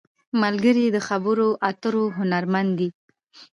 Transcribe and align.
ملګری 0.41 0.85
د 0.91 0.97
خبرو 1.07 1.47
اترو 1.69 2.03
هنرمند 2.17 2.71
دی 2.79 2.89